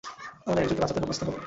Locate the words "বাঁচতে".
0.81-1.23